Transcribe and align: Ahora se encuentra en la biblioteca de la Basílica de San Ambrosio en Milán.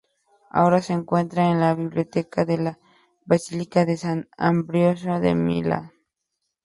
Ahora 0.49 0.81
se 0.81 0.93
encuentra 0.93 1.51
en 1.51 1.59
la 1.59 1.75
biblioteca 1.75 2.43
de 2.43 2.57
la 2.57 2.79
Basílica 3.23 3.85
de 3.85 3.97
San 3.97 4.27
Ambrosio 4.35 5.17
en 5.23 5.45
Milán. 5.45 5.91